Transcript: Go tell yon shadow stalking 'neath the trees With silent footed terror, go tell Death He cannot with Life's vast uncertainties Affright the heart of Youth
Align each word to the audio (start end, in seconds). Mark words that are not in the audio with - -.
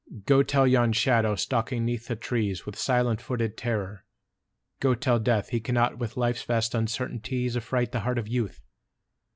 Go 0.25 0.41
tell 0.41 0.65
yon 0.65 0.93
shadow 0.93 1.35
stalking 1.35 1.85
'neath 1.85 2.07
the 2.07 2.15
trees 2.15 2.65
With 2.65 2.75
silent 2.75 3.21
footed 3.21 3.55
terror, 3.55 4.03
go 4.79 4.95
tell 4.95 5.19
Death 5.19 5.49
He 5.49 5.59
cannot 5.59 5.99
with 5.99 6.17
Life's 6.17 6.41
vast 6.41 6.73
uncertainties 6.73 7.55
Affright 7.55 7.91
the 7.91 7.99
heart 7.99 8.17
of 8.17 8.27
Youth 8.27 8.61